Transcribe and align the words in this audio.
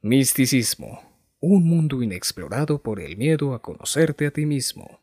Misticismo, 0.00 1.02
un 1.40 1.66
mundo 1.68 2.04
inexplorado 2.04 2.80
por 2.80 3.00
el 3.00 3.16
miedo 3.16 3.52
a 3.52 3.60
conocerte 3.60 4.28
a 4.28 4.30
ti 4.30 4.46
mismo. 4.46 5.00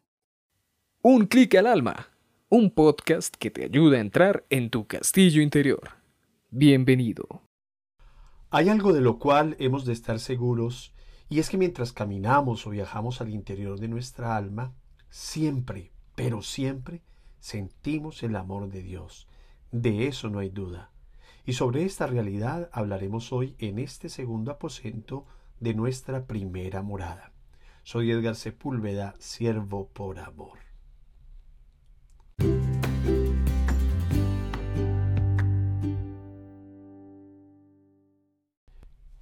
Un 1.01 1.25
clic 1.25 1.53
al 1.55 1.67
alma, 1.67 2.07
un 2.47 2.71
podcast 2.71 3.35
que 3.35 3.51
te 3.51 3.65
ayuda 3.65 3.97
a 3.97 3.99
entrar 3.99 4.45
en 4.49 4.69
tu 4.69 4.87
castillo 4.87 5.41
interior. 5.41 5.89
Bienvenido. 6.49 7.41
Hay 8.49 8.69
algo 8.69 8.93
de 8.93 9.01
lo 9.01 9.19
cual 9.19 9.57
hemos 9.59 9.83
de 9.83 9.91
estar 9.91 10.17
seguros, 10.17 10.93
y 11.27 11.39
es 11.39 11.49
que 11.49 11.57
mientras 11.57 11.91
caminamos 11.91 12.65
o 12.65 12.69
viajamos 12.69 13.19
al 13.19 13.31
interior 13.31 13.77
de 13.81 13.89
nuestra 13.89 14.37
alma, 14.37 14.77
siempre, 15.09 15.91
pero 16.15 16.41
siempre, 16.41 17.03
sentimos 17.41 18.23
el 18.23 18.37
amor 18.37 18.69
de 18.69 18.81
Dios. 18.81 19.27
De 19.73 20.07
eso 20.07 20.29
no 20.29 20.39
hay 20.39 20.51
duda. 20.51 20.94
Y 21.47 21.53
sobre 21.53 21.83
esta 21.83 22.07
realidad 22.07 22.71
hablaremos 22.73 23.31
hoy 23.31 23.55
en 23.59 23.77
este 23.77 24.09
segundo 24.09 24.51
aposento 24.51 25.27
de 25.59 25.75
nuestra 25.75 26.25
primera 26.25 26.81
morada. 26.81 27.33
Soy 27.83 28.09
Edgar 28.09 28.35
Sepúlveda, 28.35 29.13
siervo 29.19 29.87
por 29.89 30.17
amor. 30.17 30.57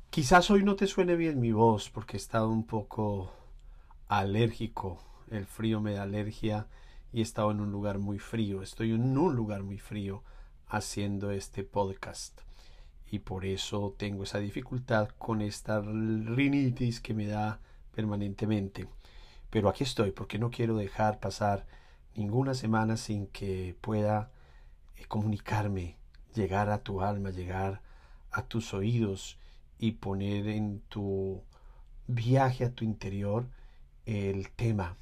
Quizás 0.09 0.49
hoy 0.49 0.63
no 0.63 0.77
te 0.77 0.87
suene 0.87 1.17
bien 1.17 1.41
mi 1.41 1.51
voz 1.51 1.89
porque 1.89 2.15
he 2.15 2.19
estado 2.19 2.47
un 2.47 2.65
poco 2.65 3.33
alérgico. 4.07 5.03
El 5.29 5.45
frío 5.45 5.81
me 5.81 5.91
da 5.91 6.03
alergia 6.03 6.67
y 7.11 7.19
he 7.19 7.23
estado 7.23 7.51
en 7.51 7.59
un 7.59 7.71
lugar 7.73 7.99
muy 7.99 8.17
frío. 8.17 8.61
Estoy 8.61 8.91
en 8.91 9.17
un 9.17 9.35
lugar 9.35 9.63
muy 9.63 9.77
frío 9.77 10.23
haciendo 10.73 11.29
este 11.29 11.63
podcast. 11.63 12.41
Y 13.11 13.19
por 13.19 13.45
eso 13.45 13.93
tengo 13.95 14.23
esa 14.23 14.39
dificultad 14.39 15.09
con 15.19 15.41
esta 15.41 15.79
rinitis 15.81 16.99
que 16.99 17.13
me 17.13 17.27
da 17.27 17.59
permanentemente. 17.93 18.87
Pero 19.51 19.69
aquí 19.69 19.83
estoy 19.83 20.09
porque 20.09 20.39
no 20.39 20.49
quiero 20.49 20.75
dejar 20.75 21.19
pasar 21.19 21.67
ninguna 22.15 22.55
semana 22.55 22.97
sin 22.97 23.27
que 23.27 23.75
pueda 23.81 24.31
eh, 24.97 25.05
comunicarme, 25.07 25.95
llegar 26.33 26.71
a 26.71 26.79
tu 26.79 27.03
alma, 27.03 27.29
llegar 27.29 27.83
a 28.31 28.41
tus 28.47 28.73
oídos 28.73 29.37
y 29.77 29.91
poner 29.91 30.47
en 30.47 30.79
tu 30.89 31.43
viaje 32.07 32.65
a 32.65 32.71
tu 32.71 32.83
interior 32.83 33.47
el 34.07 34.49
tema 34.49 34.97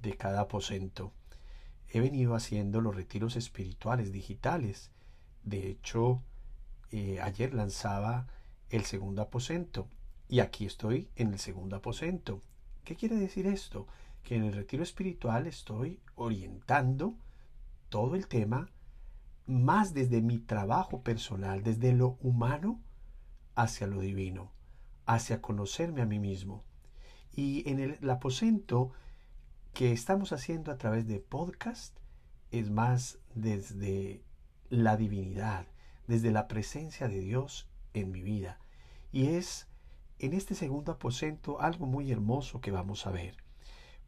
de 0.00 0.16
cada 0.16 0.42
aposento. 0.42 1.12
He 1.88 1.98
venido 1.98 2.36
haciendo 2.36 2.80
los 2.80 2.94
retiros 2.94 3.34
espirituales 3.34 4.12
digitales 4.12 4.92
de 5.48 5.68
hecho, 5.68 6.22
eh, 6.90 7.20
ayer 7.20 7.54
lanzaba 7.54 8.26
el 8.70 8.84
segundo 8.84 9.22
aposento 9.22 9.88
y 10.28 10.40
aquí 10.40 10.66
estoy 10.66 11.08
en 11.16 11.32
el 11.32 11.38
segundo 11.38 11.76
aposento. 11.76 12.42
¿Qué 12.84 12.96
quiere 12.96 13.16
decir 13.16 13.46
esto? 13.46 13.86
Que 14.22 14.36
en 14.36 14.44
el 14.44 14.52
retiro 14.52 14.82
espiritual 14.82 15.46
estoy 15.46 16.00
orientando 16.14 17.16
todo 17.88 18.14
el 18.14 18.28
tema 18.28 18.70
más 19.46 19.94
desde 19.94 20.20
mi 20.20 20.38
trabajo 20.38 21.02
personal, 21.02 21.62
desde 21.62 21.92
lo 21.92 22.18
humano 22.20 22.80
hacia 23.54 23.86
lo 23.86 24.00
divino, 24.00 24.52
hacia 25.06 25.40
conocerme 25.40 26.02
a 26.02 26.06
mí 26.06 26.18
mismo. 26.18 26.64
Y 27.34 27.68
en 27.68 27.78
el, 27.78 28.10
aposento 28.10 28.92
que 29.72 29.92
estamos 29.92 30.32
haciendo 30.32 30.70
a 30.70 30.76
través 30.76 31.06
de 31.06 31.20
podcast 31.20 31.96
es 32.50 32.70
más 32.70 33.18
desde 33.34 34.22
la 34.70 34.96
divinidad, 34.96 35.66
desde 36.06 36.30
la 36.30 36.48
presencia 36.48 37.08
de 37.08 37.20
Dios 37.20 37.68
en 37.94 38.10
mi 38.10 38.22
vida. 38.22 38.58
Y 39.12 39.28
es 39.28 39.68
en 40.18 40.32
este 40.32 40.54
segundo 40.54 40.92
aposento 40.92 41.60
algo 41.60 41.86
muy 41.86 42.10
hermoso 42.10 42.60
que 42.60 42.70
vamos 42.70 43.06
a 43.06 43.10
ver, 43.10 43.36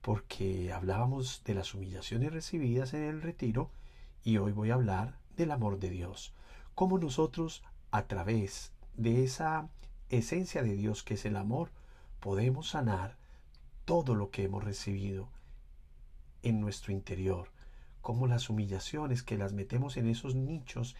porque 0.00 0.72
hablábamos 0.72 1.42
de 1.44 1.54
las 1.54 1.74
humillaciones 1.74 2.32
recibidas 2.32 2.94
en 2.94 3.04
el 3.04 3.22
retiro 3.22 3.70
y 4.24 4.38
hoy 4.38 4.52
voy 4.52 4.70
a 4.70 4.74
hablar 4.74 5.18
del 5.36 5.50
amor 5.50 5.78
de 5.78 5.90
Dios, 5.90 6.34
cómo 6.74 6.98
nosotros 6.98 7.62
a 7.90 8.06
través 8.06 8.72
de 8.96 9.24
esa 9.24 9.68
esencia 10.08 10.62
de 10.62 10.74
Dios 10.74 11.02
que 11.02 11.14
es 11.14 11.24
el 11.24 11.36
amor, 11.36 11.70
podemos 12.18 12.70
sanar 12.70 13.16
todo 13.84 14.14
lo 14.14 14.30
que 14.30 14.44
hemos 14.44 14.64
recibido 14.64 15.28
en 16.42 16.60
nuestro 16.60 16.92
interior, 16.92 17.50
como 18.00 18.26
las 18.26 18.50
humillaciones 18.50 19.22
que 19.22 19.38
las 19.38 19.52
metemos 19.52 19.96
en 19.96 20.08
esos 20.08 20.34
nichos 20.34 20.96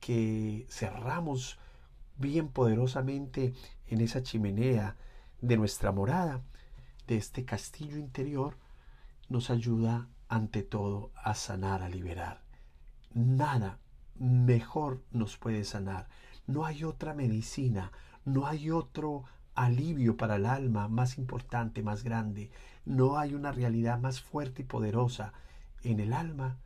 que 0.00 0.66
cerramos 0.70 1.58
bien 2.16 2.48
poderosamente 2.48 3.54
en 3.86 4.00
esa 4.00 4.22
chimenea 4.22 4.96
de 5.40 5.56
nuestra 5.56 5.92
morada, 5.92 6.42
de 7.06 7.16
este 7.16 7.44
castillo 7.44 7.96
interior, 7.96 8.56
nos 9.28 9.50
ayuda 9.50 10.08
ante 10.28 10.62
todo 10.62 11.10
a 11.14 11.34
sanar, 11.34 11.82
a 11.82 11.88
liberar. 11.88 12.42
Nada 13.14 13.78
mejor 14.18 15.02
nos 15.10 15.36
puede 15.36 15.64
sanar. 15.64 16.08
No 16.46 16.66
hay 16.66 16.84
otra 16.84 17.14
medicina, 17.14 17.92
no 18.24 18.46
hay 18.46 18.70
otro 18.70 19.24
alivio 19.54 20.16
para 20.16 20.36
el 20.36 20.46
alma 20.46 20.88
más 20.88 21.18
importante, 21.18 21.82
más 21.82 22.04
grande. 22.04 22.50
No 22.84 23.18
hay 23.18 23.34
una 23.34 23.52
realidad 23.52 23.98
más 23.98 24.20
fuerte 24.20 24.62
y 24.62 24.64
poderosa 24.64 25.32
en 25.82 26.00
el 26.00 26.12
alma 26.12 26.58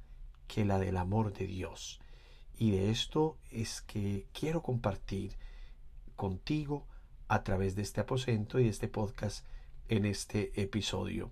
que 0.47 0.65
la 0.65 0.79
del 0.79 0.97
amor 0.97 1.33
de 1.33 1.47
Dios. 1.47 2.01
Y 2.57 2.71
de 2.73 2.91
esto 2.91 3.39
es 3.51 3.83
que 3.83 4.27
quiero 4.33 4.63
compartir 4.63 5.37
contigo 6.17 6.87
a 7.29 7.43
través 7.43 7.75
de 7.75 7.83
este 7.83 8.01
aposento 8.03 8.61
y 8.61 8.65
de 8.65 8.71
este 8.71 8.89
podcast 8.89 9.47
en 9.89 10.05
este 10.05 10.61
episodio. 10.61 11.31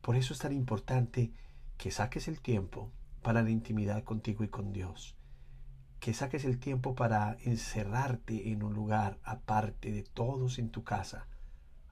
Por 0.00 0.16
eso 0.16 0.34
es 0.34 0.38
tan 0.38 0.52
importante 0.52 1.32
que 1.78 1.90
saques 1.90 2.28
el 2.28 2.40
tiempo 2.40 2.92
para 3.22 3.42
la 3.42 3.50
intimidad 3.50 4.04
contigo 4.04 4.44
y 4.44 4.48
con 4.48 4.72
Dios. 4.72 5.16
Que 5.98 6.12
saques 6.12 6.44
el 6.44 6.58
tiempo 6.58 6.94
para 6.94 7.38
encerrarte 7.40 8.50
en 8.50 8.62
un 8.62 8.74
lugar 8.74 9.18
aparte 9.24 9.90
de 9.90 10.02
todos 10.02 10.58
en 10.58 10.68
tu 10.68 10.84
casa. 10.84 11.26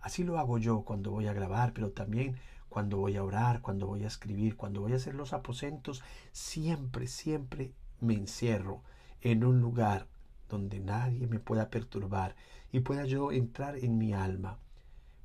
Así 0.02 0.24
lo 0.24 0.38
hago 0.38 0.58
yo 0.58 0.82
cuando 0.82 1.10
voy 1.10 1.26
a 1.26 1.32
grabar, 1.32 1.72
pero 1.72 1.92
también 1.92 2.36
cuando 2.72 2.96
voy 2.96 3.16
a 3.16 3.22
orar, 3.22 3.60
cuando 3.60 3.86
voy 3.86 4.02
a 4.04 4.06
escribir, 4.06 4.56
cuando 4.56 4.80
voy 4.80 4.94
a 4.94 4.96
hacer 4.96 5.14
los 5.14 5.34
aposentos, 5.34 6.02
siempre, 6.32 7.06
siempre 7.06 7.70
me 8.00 8.14
encierro 8.14 8.82
en 9.20 9.44
un 9.44 9.60
lugar 9.60 10.08
donde 10.48 10.80
nadie 10.80 11.26
me 11.26 11.38
pueda 11.38 11.68
perturbar 11.68 12.34
y 12.72 12.80
pueda 12.80 13.04
yo 13.04 13.30
entrar 13.30 13.76
en 13.76 13.98
mi 13.98 14.14
alma, 14.14 14.58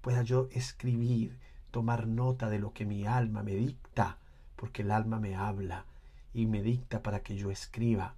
pueda 0.02 0.24
yo 0.24 0.50
escribir, 0.52 1.40
tomar 1.72 2.06
nota 2.06 2.50
de 2.50 2.60
lo 2.60 2.74
que 2.74 2.86
mi 2.86 3.06
alma 3.06 3.44
me 3.44 3.56
dicta, 3.56 4.18
porque 4.58 4.82
el 4.82 4.92
alma 4.92 5.18
me 5.20 5.36
habla 5.36 5.86
y 6.34 6.48
me 6.48 6.62
dicta 6.62 7.02
para 7.02 7.22
que 7.22 7.38
yo 7.38 7.50
escriba. 7.50 8.16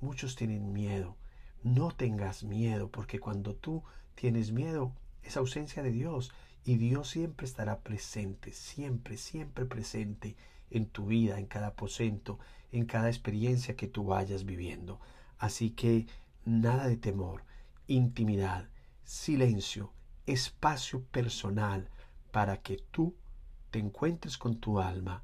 Muchos 0.00 0.34
tienen 0.34 0.72
miedo. 0.72 1.16
No 1.62 1.92
tengas 1.92 2.42
miedo, 2.42 2.88
porque 2.90 3.20
cuando 3.20 3.54
tú 3.54 3.84
tienes 4.16 4.50
miedo 4.50 4.92
es 5.22 5.36
ausencia 5.36 5.82
de 5.82 5.92
Dios 5.92 6.32
y 6.64 6.76
Dios 6.76 7.10
siempre 7.10 7.46
estará 7.46 7.80
presente, 7.80 8.52
siempre, 8.52 9.18
siempre 9.18 9.66
presente 9.66 10.36
en 10.70 10.86
tu 10.86 11.06
vida, 11.06 11.38
en 11.38 11.46
cada 11.46 11.68
aposento, 11.68 12.38
en 12.72 12.86
cada 12.86 13.08
experiencia 13.08 13.76
que 13.76 13.86
tú 13.86 14.04
vayas 14.04 14.44
viviendo. 14.44 15.00
Así 15.38 15.70
que 15.70 16.06
nada 16.44 16.88
de 16.88 16.96
temor, 16.96 17.44
intimidad, 17.86 18.68
silencio, 19.04 19.92
espacio 20.26 21.02
personal 21.04 21.90
para 22.32 22.62
que 22.62 22.78
tú 22.90 23.14
te 23.70 23.78
encuentres 23.78 24.38
con 24.38 24.56
tu 24.56 24.80
alma 24.80 25.22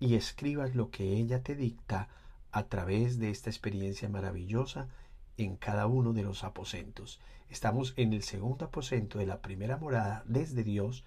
y 0.00 0.14
escribas 0.14 0.74
lo 0.74 0.90
que 0.90 1.18
ella 1.18 1.42
te 1.42 1.54
dicta 1.54 2.08
a 2.50 2.66
través 2.68 3.18
de 3.18 3.30
esta 3.30 3.50
experiencia 3.50 4.08
maravillosa 4.08 4.88
en 5.36 5.56
cada 5.56 5.86
uno 5.86 6.12
de 6.12 6.22
los 6.22 6.44
aposentos. 6.44 7.20
Estamos 7.48 7.94
en 7.96 8.12
el 8.12 8.22
segundo 8.22 8.66
aposento 8.66 9.18
de 9.18 9.26
la 9.26 9.40
primera 9.40 9.76
morada 9.76 10.22
desde 10.26 10.64
Dios 10.64 11.04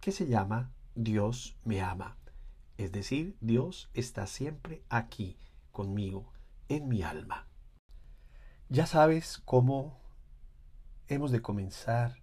que 0.00 0.12
se 0.12 0.26
llama 0.26 0.70
Dios 0.94 1.56
me 1.64 1.80
ama. 1.80 2.16
Es 2.78 2.92
decir, 2.92 3.36
Dios 3.40 3.90
está 3.94 4.26
siempre 4.26 4.82
aquí 4.88 5.36
conmigo, 5.70 6.32
en 6.68 6.88
mi 6.88 7.02
alma. 7.02 7.46
Ya 8.68 8.86
sabes 8.86 9.40
cómo 9.44 9.98
hemos 11.08 11.30
de 11.30 11.42
comenzar 11.42 12.16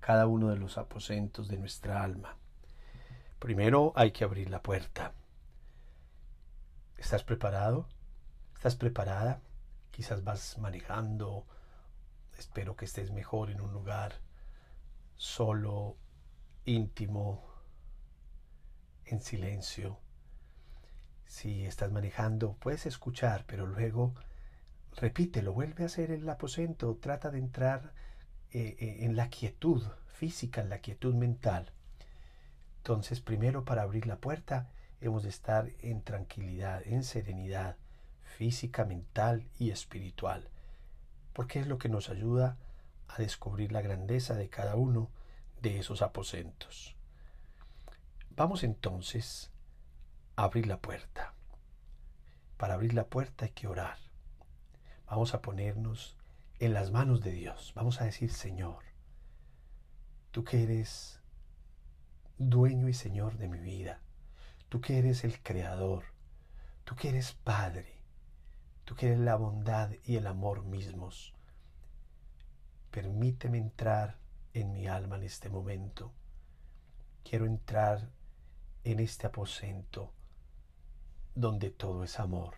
cada 0.00 0.26
uno 0.26 0.48
de 0.48 0.56
los 0.56 0.76
aposentos 0.76 1.48
de 1.48 1.58
nuestra 1.58 2.02
alma. 2.02 2.36
Primero 3.38 3.92
hay 3.96 4.10
que 4.10 4.24
abrir 4.24 4.50
la 4.50 4.62
puerta. 4.62 5.12
¿Estás 6.98 7.24
preparado? 7.24 7.86
¿Estás 8.54 8.76
preparada? 8.76 9.40
Quizás 9.94 10.24
vas 10.24 10.58
manejando, 10.58 11.46
espero 12.36 12.74
que 12.74 12.84
estés 12.84 13.12
mejor 13.12 13.50
en 13.50 13.60
un 13.60 13.72
lugar 13.72 14.14
solo, 15.14 15.96
íntimo, 16.64 17.44
en 19.04 19.20
silencio. 19.20 20.00
Si 21.26 21.64
estás 21.64 21.92
manejando, 21.92 22.56
puedes 22.58 22.86
escuchar, 22.86 23.44
pero 23.46 23.66
luego 23.66 24.14
repítelo, 24.96 25.52
vuelve 25.52 25.84
a 25.84 25.86
hacer 25.86 26.10
el 26.10 26.28
aposento, 26.28 26.96
trata 26.96 27.30
de 27.30 27.38
entrar 27.38 27.92
eh, 28.50 28.76
eh, 28.80 28.96
en 29.04 29.14
la 29.14 29.28
quietud 29.28 29.84
física, 30.06 30.60
en 30.60 30.70
la 30.70 30.80
quietud 30.80 31.14
mental. 31.14 31.70
Entonces, 32.78 33.20
primero 33.20 33.64
para 33.64 33.82
abrir 33.82 34.08
la 34.08 34.16
puerta, 34.16 34.70
hemos 35.00 35.22
de 35.22 35.28
estar 35.28 35.70
en 35.78 36.02
tranquilidad, 36.02 36.82
en 36.84 37.04
serenidad 37.04 37.76
física, 38.34 38.84
mental 38.84 39.46
y 39.58 39.70
espiritual, 39.70 40.48
porque 41.32 41.60
es 41.60 41.66
lo 41.66 41.78
que 41.78 41.88
nos 41.88 42.10
ayuda 42.10 42.58
a 43.08 43.18
descubrir 43.18 43.72
la 43.72 43.80
grandeza 43.80 44.34
de 44.34 44.48
cada 44.48 44.76
uno 44.76 45.10
de 45.62 45.78
esos 45.78 46.02
aposentos. 46.02 46.96
Vamos 48.30 48.64
entonces 48.64 49.50
a 50.36 50.44
abrir 50.44 50.66
la 50.66 50.78
puerta. 50.78 51.34
Para 52.56 52.74
abrir 52.74 52.94
la 52.94 53.06
puerta 53.06 53.44
hay 53.44 53.52
que 53.52 53.68
orar. 53.68 53.98
Vamos 55.06 55.34
a 55.34 55.40
ponernos 55.40 56.16
en 56.58 56.74
las 56.74 56.90
manos 56.90 57.20
de 57.22 57.30
Dios. 57.30 57.72
Vamos 57.76 58.00
a 58.00 58.04
decir, 58.04 58.32
Señor, 58.32 58.82
tú 60.32 60.42
que 60.42 60.62
eres 60.64 61.20
dueño 62.38 62.88
y 62.88 62.94
Señor 62.94 63.38
de 63.38 63.48
mi 63.48 63.58
vida, 63.58 64.00
tú 64.68 64.80
que 64.80 64.98
eres 64.98 65.22
el 65.22 65.40
Creador, 65.40 66.04
tú 66.84 66.96
que 66.96 67.10
eres 67.10 67.32
Padre, 67.32 67.93
tú 68.84 68.94
que 68.94 69.06
eres 69.06 69.18
la 69.18 69.36
bondad 69.36 69.90
y 70.04 70.16
el 70.16 70.26
amor 70.26 70.64
mismos, 70.64 71.34
permíteme 72.90 73.58
entrar 73.58 74.18
en 74.52 74.72
mi 74.72 74.86
alma 74.86 75.16
en 75.16 75.24
este 75.24 75.48
momento. 75.48 76.12
Quiero 77.22 77.46
entrar 77.46 78.10
en 78.84 79.00
este 79.00 79.26
aposento 79.26 80.12
donde 81.34 81.70
todo 81.70 82.04
es 82.04 82.20
amor, 82.20 82.54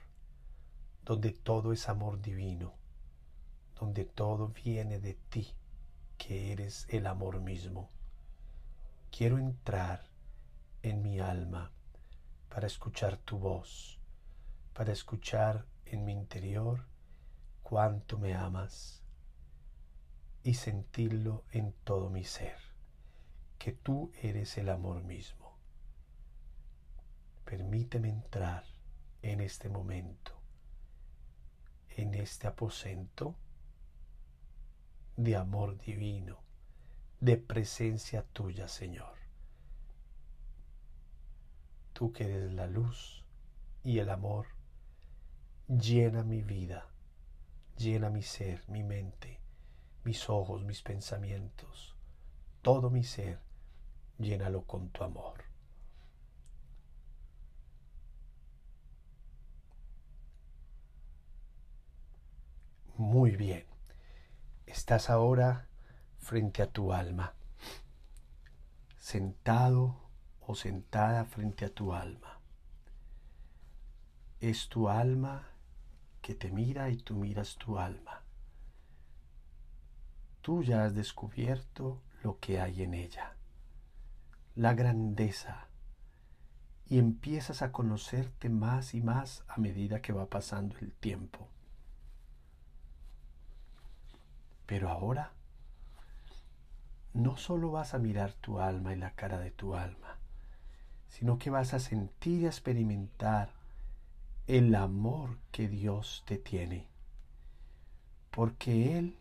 donde 1.05 1.31
todo 1.31 1.73
es 1.73 1.89
amor 1.89 2.21
divino, 2.21 2.75
donde 3.79 4.05
todo 4.05 4.49
viene 4.49 4.99
de 4.99 5.15
ti, 5.15 5.55
que 6.19 6.53
eres 6.53 6.87
el 6.91 7.07
amor 7.07 7.41
mismo. 7.41 7.91
Quiero 9.11 9.39
entrar 9.39 10.09
en 10.83 11.03
mi 11.03 11.21
alma 11.21 11.71
para 12.49 12.67
escuchar 12.67 13.17
tu 13.17 13.39
voz, 13.39 13.99
para 14.75 14.93
escuchar 14.93 15.65
en 15.87 16.05
mi 16.05 16.13
interior 16.13 16.85
cuánto 17.63 18.19
me 18.19 18.35
amas 18.35 19.03
y 20.43 20.55
sentirlo 20.55 21.45
en 21.51 21.73
todo 21.85 22.11
mi 22.11 22.23
ser, 22.23 22.57
que 23.59 23.73
tú 23.73 24.13
eres 24.23 24.57
el 24.59 24.69
amor 24.69 25.03
mismo. 25.03 25.57
Permíteme 27.45 28.09
entrar 28.09 28.65
en 29.23 29.41
este 29.41 29.69
momento, 29.69 30.33
en 31.97 32.15
este 32.15 32.47
aposento 32.47 33.35
de 35.17 35.35
amor 35.35 35.79
divino, 35.79 36.39
de 37.21 37.37
presencia 37.37 38.23
tuya, 38.23 38.69
Señor. 38.69 39.17
Tú 41.93 42.13
que 42.13 42.25
eres 42.25 42.53
la 42.53 42.67
luz 42.67 43.25
y 43.83 43.99
el 43.99 44.11
amor, 44.11 44.56
llena 45.69 46.23
mi 46.23 46.43
vida, 46.43 46.87
llena 47.77 48.09
mi 48.09 48.23
ser, 48.23 48.63
mi 48.69 48.85
mente, 48.85 49.41
mis 50.05 50.31
ojos, 50.31 50.63
mis 50.65 50.83
pensamientos, 50.83 51.97
todo 52.63 52.89
mi 52.89 53.03
ser, 53.03 53.41
llénalo 54.19 54.63
con 54.63 54.91
tu 54.91 55.03
amor. 55.03 55.45
Muy 62.97 63.37
bien, 63.37 63.67
estás 64.67 65.11
ahora 65.11 65.67
frente 66.19 66.63
a 66.63 66.71
tu 66.71 66.93
alma, 66.93 67.35
sentado 68.99 70.01
o 70.41 70.55
sentada 70.55 71.25
frente 71.25 71.65
a 71.65 71.75
tu 71.75 71.93
alma. 71.93 72.41
Es 74.41 74.69
tu 74.69 74.89
alma 74.89 75.56
que 76.27 76.35
te 76.35 76.51
mira 76.51 76.91
y 76.91 76.97
tú 76.97 77.15
miras 77.15 77.57
tu 77.57 77.79
alma 77.79 78.17
tú 80.47 80.63
ya 80.63 80.85
has 80.85 80.95
descubierto 80.95 82.01
lo 82.23 82.39
que 82.39 82.61
hay 82.61 82.85
en 82.85 82.95
ella, 82.95 83.35
la 84.55 84.75
grandeza, 84.75 85.67
y 86.89 87.01
empiezas 87.01 87.63
a 87.63 87.73
conocerte 87.73 88.49
más 88.49 88.95
y 88.95 89.01
más 89.01 89.43
a 89.49 89.57
medida 89.57 90.01
que 90.01 90.13
va 90.13 90.27
pasando 90.27 90.77
el 90.79 90.93
tiempo. 90.93 91.49
Pero 94.67 94.89
ahora 94.89 95.33
no 97.13 97.37
solo 97.37 97.73
vas 97.73 97.93
a 97.93 97.99
mirar 97.99 98.35
tu 98.35 98.61
alma 98.61 98.93
y 98.93 98.97
la 98.99 99.17
cara 99.17 99.41
de 99.41 99.51
tu 99.51 99.75
alma, 99.75 100.21
sino 101.09 101.41
que 101.41 101.51
vas 101.51 101.75
a 101.75 101.81
sentir 101.81 102.43
y 102.43 102.47
experimentar 102.47 103.51
el 104.47 104.77
amor 104.77 105.39
que 105.51 105.69
Dios 105.69 106.23
te 106.25 106.39
tiene, 106.39 106.89
porque 108.31 108.97
Él 108.97 109.19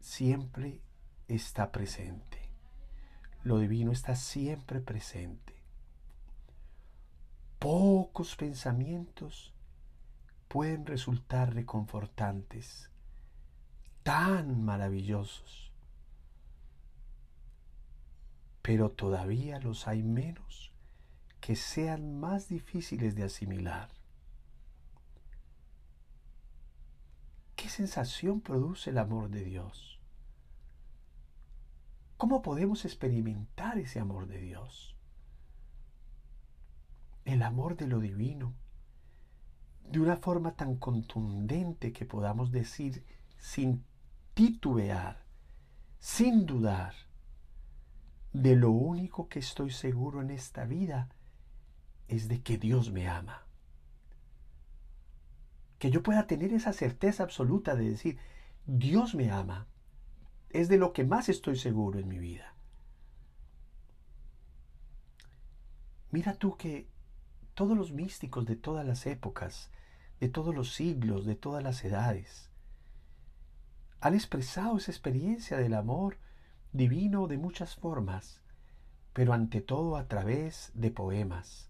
siempre 0.00 0.80
está 1.28 1.70
presente. 1.70 2.50
Lo 3.44 3.58
divino 3.58 3.92
está 3.92 4.16
siempre 4.16 4.80
presente. 4.80 5.54
Pocos 7.60 8.34
pensamientos 8.34 9.54
pueden 10.48 10.84
resultar 10.84 11.54
reconfortantes, 11.54 12.90
tan 14.02 14.64
maravillosos, 14.64 15.70
pero 18.62 18.90
todavía 18.90 19.60
los 19.60 19.86
hay 19.86 20.02
menos 20.02 20.69
que 21.40 21.56
sean 21.56 22.20
más 22.20 22.48
difíciles 22.48 23.14
de 23.14 23.24
asimilar. 23.24 23.88
¿Qué 27.56 27.68
sensación 27.68 28.40
produce 28.40 28.90
el 28.90 28.98
amor 28.98 29.30
de 29.30 29.44
Dios? 29.44 29.98
¿Cómo 32.16 32.42
podemos 32.42 32.84
experimentar 32.84 33.78
ese 33.78 33.98
amor 34.00 34.26
de 34.26 34.38
Dios? 34.38 34.94
El 37.24 37.42
amor 37.42 37.76
de 37.76 37.86
lo 37.86 38.00
divino, 38.00 38.54
de 39.90 40.00
una 40.00 40.16
forma 40.16 40.52
tan 40.52 40.76
contundente 40.76 41.92
que 41.92 42.04
podamos 42.04 42.50
decir 42.52 43.04
sin 43.38 43.84
titubear, 44.34 45.24
sin 45.98 46.46
dudar, 46.46 46.94
de 48.32 48.54
lo 48.54 48.70
único 48.70 49.28
que 49.28 49.38
estoy 49.38 49.70
seguro 49.70 50.22
en 50.22 50.30
esta 50.30 50.64
vida 50.64 51.08
es 52.10 52.28
de 52.28 52.42
que 52.42 52.58
Dios 52.58 52.90
me 52.90 53.08
ama 53.08 53.46
que 55.80 55.90
yo 55.90 56.02
pueda 56.02 56.26
tener 56.26 56.52
esa 56.52 56.74
certeza 56.74 57.22
absoluta 57.22 57.74
de 57.74 57.88
decir, 57.88 58.18
Dios 58.66 59.14
me 59.14 59.30
ama, 59.30 59.66
es 60.50 60.68
de 60.68 60.76
lo 60.76 60.92
que 60.92 61.04
más 61.04 61.30
estoy 61.30 61.56
seguro 61.56 61.98
en 61.98 62.06
mi 62.06 62.18
vida. 62.18 62.54
Mira 66.10 66.34
tú 66.34 66.58
que 66.58 66.86
todos 67.54 67.78
los 67.78 67.92
místicos 67.92 68.44
de 68.44 68.56
todas 68.56 68.86
las 68.86 69.06
épocas, 69.06 69.70
de 70.20 70.28
todos 70.28 70.54
los 70.54 70.74
siglos, 70.74 71.24
de 71.24 71.34
todas 71.34 71.64
las 71.64 71.82
edades, 71.82 72.50
han 74.02 74.12
expresado 74.12 74.76
esa 74.76 74.90
experiencia 74.90 75.56
del 75.56 75.72
amor 75.72 76.18
divino 76.74 77.26
de 77.26 77.38
muchas 77.38 77.76
formas, 77.76 78.42
pero 79.14 79.32
ante 79.32 79.62
todo 79.62 79.96
a 79.96 80.08
través 80.08 80.72
de 80.74 80.90
poemas. 80.90 81.69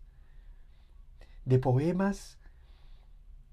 De 1.45 1.59
poemas 1.59 2.39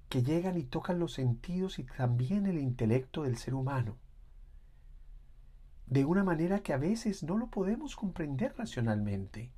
que 0.10 0.24
llegan 0.24 0.58
y 0.58 0.64
tocan 0.64 1.00
los 1.00 1.14
sentidos 1.14 1.80
y 1.80 1.84
también 1.84 2.46
el 2.46 2.58
intelecto 2.58 3.24
del 3.24 3.38
ser 3.38 3.54
humano, 3.54 3.98
de 5.88 6.06
una 6.06 6.24
manera 6.24 6.62
que 6.62 6.74
a 6.74 6.78
veces 6.78 7.24
no 7.24 7.38
lo 7.38 7.48
podemos 7.48 7.96
comprender 7.96 8.56
racionalmente, 8.58 9.52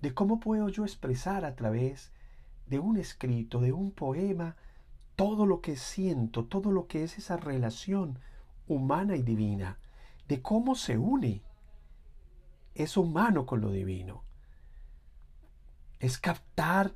de 0.00 0.14
cómo 0.14 0.40
puedo 0.40 0.68
yo 0.68 0.84
expresar 0.84 1.44
a 1.44 1.54
través 1.54 2.12
de 2.66 2.78
un 2.78 2.96
escrito, 2.96 3.60
de 3.60 3.72
un 3.72 3.90
poema, 3.90 4.56
todo 5.16 5.46
lo 5.46 5.60
que 5.60 5.76
siento, 5.76 6.46
todo 6.46 6.72
lo 6.72 6.86
que 6.86 7.04
es 7.04 7.18
esa 7.18 7.36
relación 7.36 8.18
humana 8.66 9.16
y 9.16 9.22
divina, 9.22 9.78
de 10.28 10.42
cómo 10.42 10.74
se 10.74 10.98
une 10.98 11.42
eso 12.74 13.02
humano 13.02 13.44
con 13.46 13.60
lo 13.60 13.70
divino. 13.70 14.24
Es 16.00 16.18
captar 16.18 16.94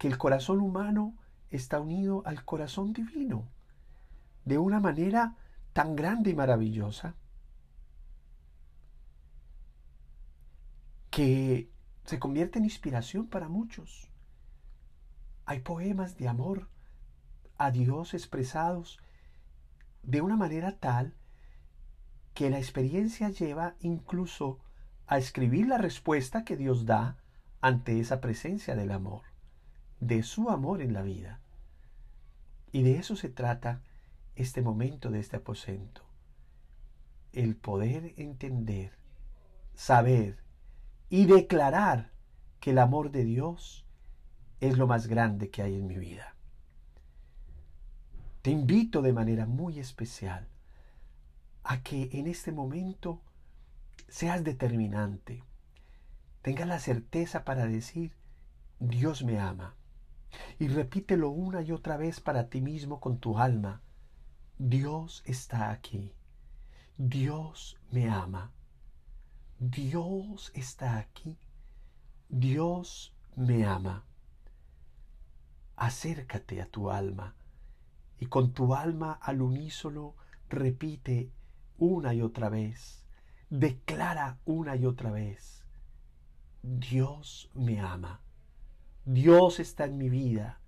que 0.00 0.08
el 0.08 0.16
corazón 0.16 0.62
humano 0.62 1.14
está 1.50 1.78
unido 1.78 2.22
al 2.24 2.42
corazón 2.42 2.94
divino 2.94 3.46
de 4.46 4.56
una 4.56 4.80
manera 4.80 5.36
tan 5.74 5.94
grande 5.94 6.30
y 6.30 6.34
maravillosa 6.34 7.16
que 11.10 11.70
se 12.06 12.18
convierte 12.18 12.58
en 12.58 12.64
inspiración 12.64 13.26
para 13.26 13.50
muchos. 13.50 14.10
Hay 15.44 15.60
poemas 15.60 16.16
de 16.16 16.28
amor 16.28 16.70
a 17.58 17.70
Dios 17.70 18.14
expresados 18.14 19.00
de 20.02 20.22
una 20.22 20.38
manera 20.38 20.78
tal 20.78 21.14
que 22.32 22.48
la 22.48 22.56
experiencia 22.56 23.28
lleva 23.28 23.74
incluso 23.80 24.60
a 25.06 25.18
escribir 25.18 25.68
la 25.68 25.76
respuesta 25.76 26.42
que 26.42 26.56
Dios 26.56 26.86
da 26.86 27.18
ante 27.60 28.00
esa 28.00 28.22
presencia 28.22 28.74
del 28.74 28.92
amor, 28.92 29.29
de 30.00 30.22
su 30.22 30.50
amor 30.50 30.82
en 30.82 30.92
la 30.92 31.02
vida. 31.02 31.40
Y 32.72 32.82
de 32.82 32.96
eso 32.98 33.16
se 33.16 33.28
trata 33.28 33.82
este 34.34 34.62
momento 34.62 35.10
de 35.10 35.20
este 35.20 35.36
aposento. 35.36 36.02
El 37.32 37.56
poder 37.56 38.14
entender, 38.16 38.92
saber 39.74 40.38
y 41.08 41.26
declarar 41.26 42.10
que 42.60 42.70
el 42.70 42.78
amor 42.78 43.10
de 43.10 43.24
Dios 43.24 43.84
es 44.60 44.76
lo 44.78 44.86
más 44.86 45.06
grande 45.06 45.50
que 45.50 45.62
hay 45.62 45.76
en 45.76 45.86
mi 45.86 45.98
vida. 45.98 46.34
Te 48.42 48.50
invito 48.50 49.02
de 49.02 49.12
manera 49.12 49.46
muy 49.46 49.78
especial 49.78 50.48
a 51.62 51.82
que 51.82 52.08
en 52.12 52.26
este 52.26 52.52
momento 52.52 53.20
seas 54.08 54.44
determinante, 54.44 55.44
tengas 56.42 56.66
la 56.66 56.78
certeza 56.78 57.44
para 57.44 57.66
decir, 57.66 58.14
Dios 58.78 59.24
me 59.24 59.38
ama. 59.38 59.76
Y 60.58 60.68
repítelo 60.68 61.30
una 61.30 61.62
y 61.62 61.72
otra 61.72 61.96
vez 61.96 62.20
para 62.20 62.48
ti 62.48 62.60
mismo 62.60 63.00
con 63.00 63.18
tu 63.18 63.38
alma, 63.38 63.82
Dios 64.58 65.22
está 65.24 65.70
aquí, 65.70 66.12
Dios 66.96 67.78
me 67.90 68.08
ama, 68.08 68.52
Dios 69.58 70.52
está 70.54 70.98
aquí, 70.98 71.38
Dios 72.28 73.14
me 73.36 73.64
ama. 73.64 74.04
Acércate 75.76 76.60
a 76.60 76.66
tu 76.66 76.90
alma 76.90 77.34
y 78.18 78.26
con 78.26 78.52
tu 78.52 78.74
alma 78.74 79.12
al 79.12 79.40
unísono 79.40 80.14
repite 80.50 81.32
una 81.78 82.12
y 82.12 82.20
otra 82.20 82.50
vez, 82.50 83.06
declara 83.48 84.38
una 84.44 84.76
y 84.76 84.84
otra 84.84 85.10
vez, 85.10 85.64
Dios 86.62 87.50
me 87.54 87.80
ama, 87.80 88.20
Dios 89.12 89.58
está 89.58 89.86
en 89.86 89.98
mi 89.98 90.08
vida 90.08 90.60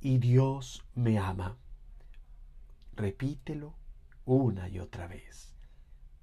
y 0.00 0.18
Dios 0.18 0.84
me 0.96 1.20
ama. 1.20 1.56
Repítelo 2.96 3.76
una 4.24 4.68
y 4.68 4.80
otra 4.80 5.06
vez. 5.06 5.54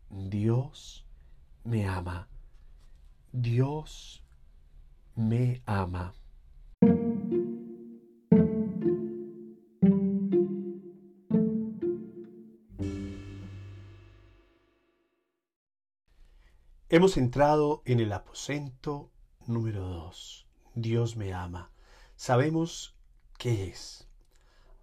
Dios 0.10 1.08
me 1.63 1.88
ama. 1.88 2.27
Dios 3.32 4.25
me 5.15 5.62
ama. 5.65 6.13
Hemos 16.89 17.15
entrado 17.15 17.84
en 17.86 18.01
el 18.01 18.12
aposento 18.12 19.12
número 19.48 19.88
2. 19.88 20.42
Dios 20.75 21.15
me 21.15 21.34
ama. 21.34 21.72
Sabemos 22.15 22.96
qué 23.38 23.68
es. 23.68 24.08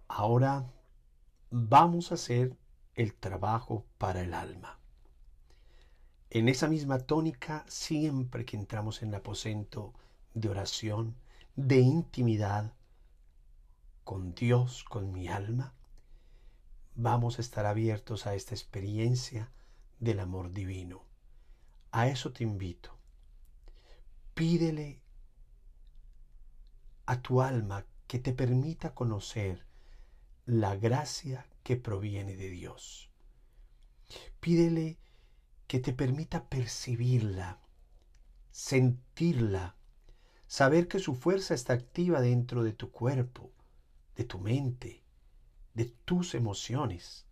Ahora 0.07 0.71
vamos 1.49 2.11
a 2.11 2.15
hacer 2.15 2.55
el 2.95 3.13
trabajo 3.13 3.85
para 3.97 4.21
el 4.21 4.33
alma. 4.33 4.79
En 6.29 6.47
esa 6.47 6.67
misma 6.67 6.99
tónica, 6.99 7.65
siempre 7.67 8.45
que 8.45 8.55
entramos 8.55 9.01
en 9.01 9.09
el 9.09 9.15
aposento 9.15 9.93
de 10.33 10.47
oración, 10.47 11.15
de 11.55 11.79
intimidad 11.79 12.73
con 14.05 14.33
Dios, 14.33 14.85
con 14.85 15.11
mi 15.11 15.27
alma, 15.27 15.73
vamos 16.95 17.37
a 17.37 17.41
estar 17.41 17.65
abiertos 17.65 18.27
a 18.27 18.35
esta 18.35 18.55
experiencia 18.55 19.51
del 19.99 20.21
amor 20.21 20.53
divino. 20.53 21.03
A 21.91 22.07
eso 22.07 22.31
te 22.31 22.43
invito. 22.43 22.97
Pídele 24.33 25.00
a 27.05 27.21
tu 27.21 27.41
alma 27.41 27.85
que 28.07 28.19
te 28.19 28.33
permita 28.33 28.93
conocer 28.93 29.65
la 30.45 30.75
gracia 30.75 31.47
que 31.63 31.77
proviene 31.77 32.35
de 32.35 32.49
Dios. 32.49 33.09
Pídele 34.39 34.97
que 35.67 35.79
te 35.79 35.93
permita 35.93 36.49
percibirla, 36.49 37.61
sentirla, 38.51 39.75
saber 40.47 40.87
que 40.87 40.99
su 40.99 41.15
fuerza 41.15 41.53
está 41.53 41.73
activa 41.73 42.19
dentro 42.19 42.63
de 42.63 42.73
tu 42.73 42.91
cuerpo, 42.91 43.51
de 44.15 44.25
tu 44.25 44.39
mente, 44.39 45.03
de 45.73 45.85
tus 45.85 46.35
emociones. 46.35 47.25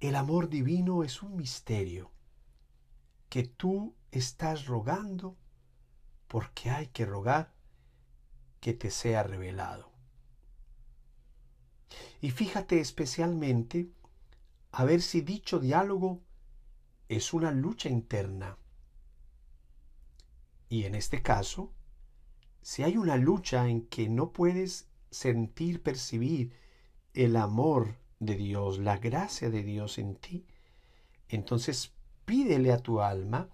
El 0.00 0.16
amor 0.16 0.48
divino 0.48 1.04
es 1.04 1.22
un 1.22 1.36
misterio 1.36 2.10
que 3.28 3.42
tú 3.42 3.94
estás 4.10 4.66
rogando 4.66 5.36
porque 6.28 6.70
hay 6.70 6.88
que 6.88 7.06
rogar 7.06 7.52
que 8.60 8.72
te 8.72 8.90
sea 8.90 9.22
revelado. 9.22 9.92
Y 12.20 12.30
fíjate 12.30 12.80
especialmente 12.80 13.90
a 14.72 14.84
ver 14.84 15.02
si 15.02 15.20
dicho 15.20 15.60
diálogo 15.60 16.22
es 17.08 17.32
una 17.32 17.52
lucha 17.52 17.88
interna. 17.88 18.58
Y 20.68 20.84
en 20.84 20.94
este 20.94 21.22
caso, 21.22 21.72
si 22.62 22.82
hay 22.82 22.96
una 22.96 23.16
lucha 23.16 23.68
en 23.68 23.86
que 23.86 24.08
no 24.08 24.32
puedes 24.32 24.88
sentir, 25.10 25.82
percibir 25.82 26.52
el 27.12 27.36
amor 27.36 27.98
de 28.18 28.36
Dios, 28.36 28.78
la 28.78 28.96
gracia 28.96 29.50
de 29.50 29.62
Dios 29.62 29.98
en 29.98 30.16
ti, 30.16 30.46
entonces 31.28 31.92
pídele 32.24 32.72
a 32.72 32.78
tu 32.78 33.00
alma 33.00 33.50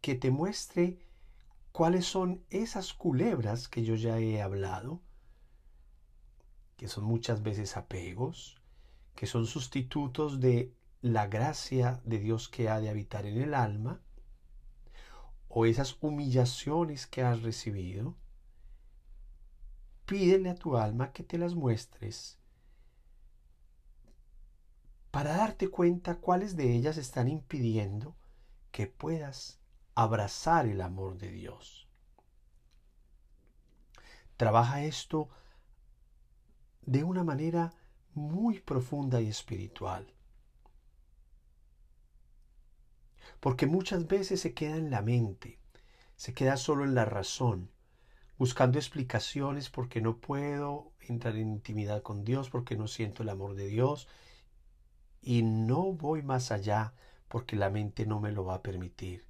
que 0.00 0.14
te 0.14 0.30
muestre 0.30 0.98
cuáles 1.72 2.06
son 2.06 2.44
esas 2.50 2.92
culebras 2.92 3.68
que 3.68 3.84
yo 3.84 3.94
ya 3.94 4.18
he 4.18 4.42
hablado, 4.42 5.00
que 6.76 6.88
son 6.88 7.04
muchas 7.04 7.42
veces 7.42 7.76
apegos, 7.76 8.60
que 9.14 9.26
son 9.26 9.46
sustitutos 9.46 10.40
de 10.40 10.74
la 11.02 11.26
gracia 11.26 12.00
de 12.04 12.18
Dios 12.18 12.48
que 12.48 12.68
ha 12.68 12.80
de 12.80 12.90
habitar 12.90 13.26
en 13.26 13.40
el 13.40 13.54
alma, 13.54 14.00
o 15.48 15.66
esas 15.66 15.96
humillaciones 16.00 17.06
que 17.06 17.22
has 17.22 17.42
recibido, 17.42 18.16
pídele 20.06 20.50
a 20.50 20.54
tu 20.54 20.76
alma 20.76 21.12
que 21.12 21.22
te 21.22 21.38
las 21.38 21.54
muestres 21.54 22.40
para 25.10 25.36
darte 25.36 25.68
cuenta 25.68 26.16
cuáles 26.16 26.56
de 26.56 26.72
ellas 26.74 26.96
están 26.96 27.28
impidiendo 27.28 28.16
que 28.70 28.86
puedas 28.86 29.59
abrazar 30.02 30.66
el 30.66 30.80
amor 30.80 31.18
de 31.18 31.30
Dios. 31.30 31.86
Trabaja 34.38 34.82
esto 34.82 35.28
de 36.80 37.04
una 37.04 37.22
manera 37.22 37.74
muy 38.14 38.60
profunda 38.60 39.20
y 39.20 39.28
espiritual. 39.28 40.10
Porque 43.40 43.66
muchas 43.66 44.06
veces 44.06 44.40
se 44.40 44.54
queda 44.54 44.76
en 44.76 44.90
la 44.90 45.02
mente, 45.02 45.58
se 46.16 46.32
queda 46.32 46.56
solo 46.56 46.84
en 46.84 46.94
la 46.94 47.04
razón, 47.04 47.70
buscando 48.38 48.78
explicaciones 48.78 49.68
porque 49.68 50.00
no 50.00 50.16
puedo 50.16 50.92
entrar 51.00 51.36
en 51.36 51.50
intimidad 51.50 52.02
con 52.02 52.24
Dios, 52.24 52.48
porque 52.48 52.74
no 52.74 52.88
siento 52.88 53.22
el 53.22 53.28
amor 53.28 53.54
de 53.54 53.66
Dios, 53.66 54.08
y 55.20 55.42
no 55.42 55.92
voy 55.92 56.22
más 56.22 56.50
allá 56.52 56.94
porque 57.28 57.54
la 57.54 57.68
mente 57.68 58.06
no 58.06 58.18
me 58.18 58.32
lo 58.32 58.46
va 58.46 58.54
a 58.54 58.62
permitir. 58.62 59.29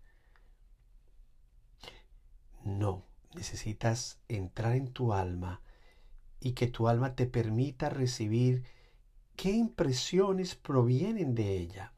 No, 2.64 3.04
necesitas 3.34 4.20
entrar 4.28 4.74
en 4.74 4.92
tu 4.92 5.12
alma 5.12 5.62
y 6.40 6.52
que 6.52 6.66
tu 6.66 6.88
alma 6.88 7.14
te 7.14 7.26
permita 7.26 7.88
recibir 7.88 8.64
qué 9.36 9.52
impresiones 9.52 10.54
provienen 10.54 11.34
de 11.34 11.56
ella. 11.56 11.92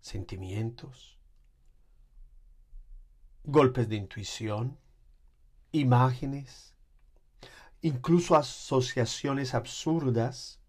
Sentimientos, 0.00 1.18
golpes 3.44 3.88
de 3.88 3.96
intuición, 3.96 4.78
imágenes, 5.72 6.74
incluso 7.82 8.36
asociaciones 8.36 9.54
absurdas 9.54 10.60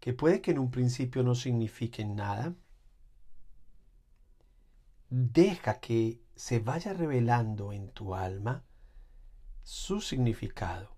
que 0.00 0.12
puede 0.12 0.40
que 0.40 0.50
en 0.50 0.58
un 0.58 0.70
principio 0.70 1.22
no 1.22 1.34
signifiquen 1.34 2.16
nada, 2.16 2.54
deja 5.14 5.78
que 5.78 6.22
se 6.36 6.58
vaya 6.58 6.94
revelando 6.94 7.74
en 7.74 7.90
tu 7.90 8.14
alma 8.14 8.64
su 9.62 10.00
significado, 10.00 10.96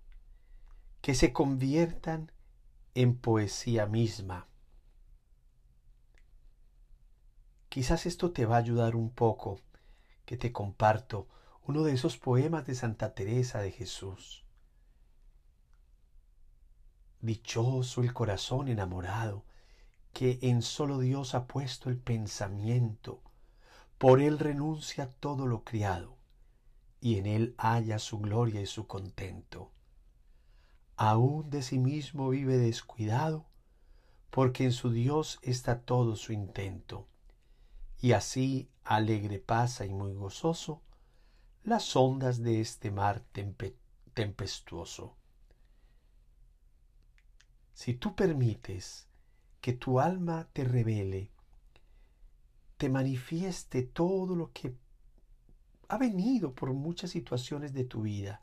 que 1.01 1.13
se 1.13 1.33
conviertan 1.33 2.31
en 2.93 3.17
poesía 3.17 3.87
misma. 3.87 4.47
Quizás 7.67 8.05
esto 8.05 8.31
te 8.31 8.45
va 8.45 8.55
a 8.55 8.59
ayudar 8.59 8.95
un 8.95 9.09
poco, 9.09 9.59
que 10.23 10.37
te 10.37 10.53
comparto 10.53 11.27
uno 11.67 11.83
de 11.83 11.91
esos 11.91 12.15
poemas 12.15 12.65
de 12.65 12.75
Santa 12.75 13.13
Teresa 13.13 13.59
de 13.59 13.71
Jesús. 13.71 14.45
Dichoso 17.19 18.01
el 18.01 18.13
corazón 18.13 18.69
enamorado, 18.69 19.43
que 20.13 20.39
en 20.41 20.61
solo 20.61 20.99
Dios 20.99 21.35
ha 21.35 21.47
puesto 21.47 21.89
el 21.89 21.97
pensamiento, 21.97 23.21
por 23.97 24.21
él 24.21 24.39
renuncia 24.39 25.09
todo 25.09 25.47
lo 25.47 25.63
criado, 25.63 26.17
y 26.99 27.17
en 27.17 27.25
él 27.25 27.55
halla 27.57 27.99
su 27.99 28.19
gloria 28.19 28.61
y 28.61 28.65
su 28.65 28.87
contento. 28.87 29.71
Aún 30.97 31.49
de 31.49 31.61
sí 31.61 31.79
mismo 31.79 32.29
vive 32.29 32.57
descuidado, 32.57 33.45
porque 34.29 34.65
en 34.65 34.73
su 34.73 34.91
Dios 34.91 35.39
está 35.41 35.81
todo 35.81 36.15
su 36.15 36.33
intento, 36.33 37.07
y 38.01 38.11
así 38.11 38.69
alegre 38.83 39.39
pasa 39.39 39.85
y 39.85 39.93
muy 39.93 40.13
gozoso 40.13 40.81
las 41.63 41.95
ondas 41.95 42.43
de 42.43 42.61
este 42.61 42.91
mar 42.91 43.23
tempestuoso. 44.13 45.15
Si 47.73 47.93
tú 47.93 48.15
permites 48.15 49.07
que 49.61 49.73
tu 49.73 49.99
alma 49.99 50.47
te 50.53 50.63
revele, 50.63 51.31
te 52.77 52.89
manifieste 52.89 53.83
todo 53.83 54.35
lo 54.35 54.51
que 54.51 54.75
ha 55.87 55.97
venido 55.97 56.53
por 56.53 56.73
muchas 56.73 57.11
situaciones 57.11 57.73
de 57.73 57.85
tu 57.85 58.01
vida 58.01 58.41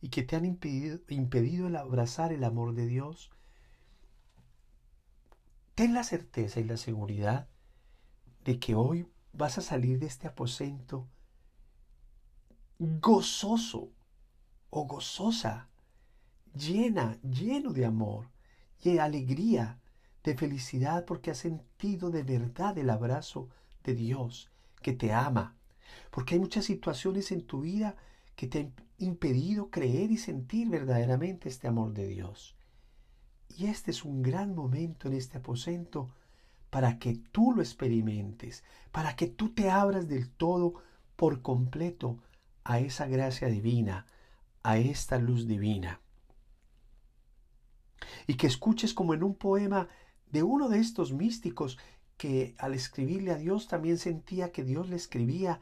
y 0.00 0.08
que 0.08 0.22
te 0.22 0.36
han 0.36 0.44
impedido, 0.44 1.00
impedido 1.08 1.66
el 1.66 1.76
abrazar 1.76 2.32
el 2.32 2.44
amor 2.44 2.74
de 2.74 2.86
Dios, 2.86 3.30
ten 5.74 5.94
la 5.94 6.04
certeza 6.04 6.60
y 6.60 6.64
la 6.64 6.76
seguridad 6.76 7.48
de 8.44 8.58
que 8.58 8.74
hoy 8.74 9.08
vas 9.32 9.58
a 9.58 9.62
salir 9.62 9.98
de 9.98 10.06
este 10.06 10.28
aposento 10.28 11.08
gozoso 12.78 13.90
o 14.70 14.86
gozosa, 14.86 15.68
llena, 16.54 17.18
lleno 17.22 17.72
de 17.72 17.86
amor, 17.86 18.28
y 18.82 18.98
alegría, 18.98 19.80
de 20.22 20.36
felicidad 20.36 21.04
porque 21.06 21.30
has 21.30 21.38
sentido 21.38 22.10
de 22.10 22.22
verdad 22.22 22.76
el 22.78 22.90
abrazo 22.90 23.48
de 23.84 23.94
Dios 23.94 24.50
que 24.82 24.92
te 24.92 25.12
ama. 25.12 25.56
Porque 26.10 26.34
hay 26.34 26.40
muchas 26.40 26.64
situaciones 26.64 27.30
en 27.30 27.42
tu 27.42 27.60
vida 27.60 27.96
que 28.34 28.46
te 28.46 28.60
han 28.60 28.72
impedido 28.98 29.70
creer 29.70 30.10
y 30.10 30.16
sentir 30.16 30.68
verdaderamente 30.68 31.48
este 31.48 31.68
amor 31.68 31.92
de 31.92 32.08
Dios. 32.08 32.56
Y 33.56 33.66
este 33.66 33.92
es 33.92 34.04
un 34.04 34.22
gran 34.22 34.54
momento 34.54 35.06
en 35.06 35.14
este 35.14 35.38
aposento 35.38 36.10
para 36.70 36.98
que 36.98 37.14
tú 37.30 37.52
lo 37.52 37.62
experimentes, 37.62 38.64
para 38.90 39.14
que 39.14 39.28
tú 39.28 39.50
te 39.50 39.70
abras 39.70 40.08
del 40.08 40.28
todo 40.28 40.74
por 41.14 41.42
completo 41.42 42.18
a 42.64 42.80
esa 42.80 43.06
gracia 43.06 43.48
divina, 43.48 44.06
a 44.64 44.78
esta 44.78 45.18
luz 45.18 45.46
divina 45.46 46.00
y 48.26 48.34
que 48.34 48.46
escuches 48.46 48.94
como 48.94 49.14
en 49.14 49.22
un 49.22 49.34
poema 49.34 49.88
de 50.30 50.42
uno 50.42 50.68
de 50.68 50.78
estos 50.78 51.12
místicos 51.12 51.78
que 52.16 52.54
al 52.58 52.74
escribirle 52.74 53.32
a 53.32 53.36
Dios 53.36 53.68
también 53.68 53.98
sentía 53.98 54.52
que 54.52 54.64
Dios 54.64 54.88
le 54.88 54.96
escribía 54.96 55.60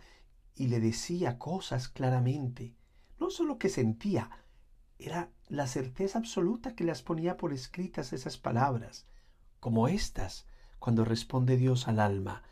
y 0.54 0.68
le 0.68 0.80
decía 0.80 1.38
cosas 1.38 1.88
claramente. 1.88 2.75
No 3.18 3.30
solo 3.30 3.59
que 3.59 3.68
sentía, 3.68 4.30
era 4.99 5.30
la 5.49 5.66
certeza 5.66 6.18
absoluta 6.18 6.75
que 6.75 6.85
las 6.85 7.02
ponía 7.02 7.37
por 7.37 7.52
escritas 7.52 8.12
esas 8.12 8.37
palabras, 8.38 9.06
como 9.61 9.88
estas, 9.88 10.47
cuando 10.78 11.04
responde 11.04 11.56
Dios 11.56 11.88
al 11.88 12.00
alma, 12.00 12.42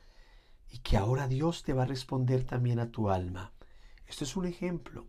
y 0.69 0.79
que 0.79 0.97
ahora 0.97 1.29
Dios 1.29 1.63
te 1.63 1.73
va 1.73 1.83
a 1.83 1.87
responder 1.87 2.45
también 2.45 2.79
a 2.79 2.91
tu 2.91 3.11
alma. 3.11 3.53
Esto 4.07 4.25
es 4.25 4.37
un 4.37 4.47
ejemplo. 4.47 5.07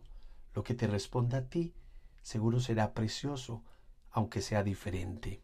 Lo 0.54 0.62
que 0.62 0.74
te 0.74 0.86
responda 0.86 1.38
a 1.38 1.48
ti 1.48 1.74
seguro 2.22 2.60
será 2.60 2.94
precioso, 2.94 3.64
aunque 4.10 4.42
sea 4.42 4.62
diferente. 4.62 5.42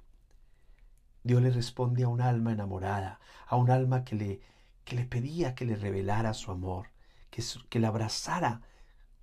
Dios 1.29 1.43
le 1.43 1.51
responde 1.51 2.05
a 2.05 2.09
un 2.09 2.23
alma 2.23 2.53
enamorada, 2.53 3.21
a 3.49 3.57
un 3.57 3.71
alma 3.71 4.03
que 4.03 4.17
le, 4.17 4.41
que 4.87 4.97
le 4.97 5.05
pedía 5.05 5.55
que 5.55 5.67
le 5.67 5.77
revelara 5.77 6.33
su 6.33 6.51
amor, 6.51 6.89
que, 7.29 7.43
que 7.69 7.79
le 7.79 7.87
abrazara 7.87 8.63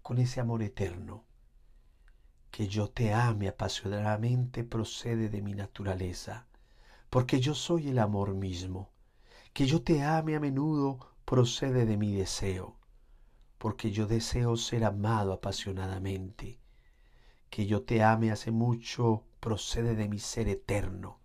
con 0.04 0.20
ese 0.20 0.40
amor 0.40 0.62
eterno. 0.62 1.24
Que 2.52 2.68
yo 2.68 2.92
te 2.92 3.12
ame 3.12 3.48
apasionadamente 3.48 4.64
procede 4.64 5.30
de 5.30 5.42
mi 5.42 5.56
naturaleza, 5.56 6.46
porque 7.10 7.40
yo 7.40 7.56
soy 7.56 7.90
el 7.90 7.98
amor 7.98 8.36
mismo. 8.36 8.92
Que 9.52 9.66
yo 9.66 9.82
te 9.82 10.04
ame 10.04 10.36
a 10.36 10.40
menudo 10.40 11.00
procede 11.26 11.88
de 11.88 11.98
mi 11.98 12.14
deseo, 12.14 12.78
porque 13.58 13.90
yo 13.90 14.06
deseo 14.06 14.58
ser 14.58 14.86
amado 14.86 15.34
apasionadamente. 15.34 16.60
Que 17.50 17.66
yo 17.66 17.82
te 17.82 18.04
ame 18.04 18.30
hace 18.32 18.52
mucho 18.52 19.24
procede 19.40 19.96
de 19.96 20.08
mi 20.08 20.20
ser 20.20 20.48
eterno, 20.50 21.25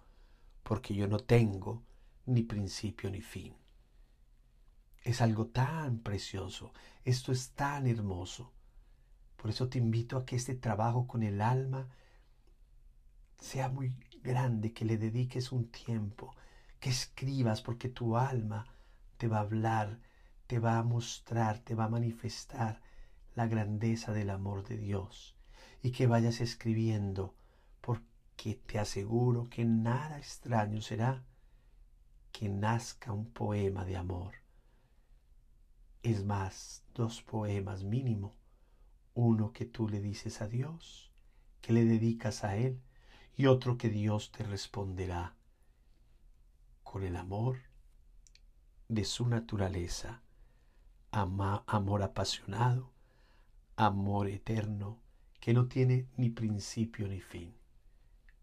porque 0.70 0.94
yo 0.94 1.08
no 1.08 1.18
tengo 1.18 1.82
ni 2.26 2.44
principio 2.44 3.10
ni 3.10 3.20
fin. 3.20 3.56
Es 5.02 5.20
algo 5.20 5.48
tan 5.48 5.98
precioso, 5.98 6.72
esto 7.04 7.32
es 7.32 7.50
tan 7.56 7.88
hermoso. 7.88 8.52
Por 9.36 9.50
eso 9.50 9.68
te 9.68 9.78
invito 9.78 10.16
a 10.16 10.24
que 10.24 10.36
este 10.36 10.54
trabajo 10.54 11.08
con 11.08 11.24
el 11.24 11.40
alma 11.40 11.88
sea 13.40 13.68
muy 13.68 13.96
grande, 14.22 14.72
que 14.72 14.84
le 14.84 14.96
dediques 14.96 15.50
un 15.50 15.72
tiempo, 15.72 16.36
que 16.78 16.90
escribas, 16.90 17.62
porque 17.62 17.88
tu 17.88 18.16
alma 18.16 18.64
te 19.16 19.26
va 19.26 19.38
a 19.38 19.40
hablar, 19.40 19.98
te 20.46 20.60
va 20.60 20.78
a 20.78 20.84
mostrar, 20.84 21.58
te 21.58 21.74
va 21.74 21.86
a 21.86 21.94
manifestar 21.98 22.80
la 23.34 23.48
grandeza 23.48 24.12
del 24.12 24.30
amor 24.30 24.62
de 24.62 24.76
Dios. 24.76 25.34
Y 25.82 25.90
que 25.90 26.06
vayas 26.06 26.40
escribiendo 26.40 27.34
que 28.40 28.54
te 28.54 28.78
aseguro 28.78 29.50
que 29.50 29.66
nada 29.66 30.16
extraño 30.16 30.80
será 30.80 31.22
que 32.32 32.48
nazca 32.48 33.12
un 33.12 33.30
poema 33.30 33.84
de 33.84 33.98
amor. 33.98 34.32
Es 36.02 36.24
más, 36.24 36.82
dos 36.94 37.20
poemas 37.20 37.84
mínimo, 37.84 38.34
uno 39.12 39.52
que 39.52 39.66
tú 39.66 39.90
le 39.90 40.00
dices 40.00 40.40
a 40.40 40.48
Dios, 40.48 41.12
que 41.60 41.74
le 41.74 41.84
dedicas 41.84 42.42
a 42.42 42.56
Él, 42.56 42.80
y 43.36 43.44
otro 43.44 43.76
que 43.76 43.90
Dios 43.90 44.32
te 44.32 44.42
responderá 44.42 45.36
con 46.82 47.02
el 47.02 47.16
amor 47.16 47.58
de 48.88 49.04
su 49.04 49.28
naturaleza, 49.28 50.22
amor 51.10 52.02
apasionado, 52.02 52.90
amor 53.76 54.28
eterno, 54.28 54.98
que 55.40 55.52
no 55.52 55.68
tiene 55.68 56.08
ni 56.16 56.30
principio 56.30 57.06
ni 57.06 57.20
fin. 57.20 57.59